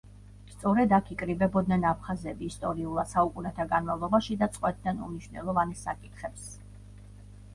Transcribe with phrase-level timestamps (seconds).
[0.51, 6.49] სწორედ აქ იკრიბებოდნენ აფხაზები ისტორიულად, საუკუნეთა განმავლობაში და წყვეტდნენ უმნიშვნელოვანეს საკითხებს.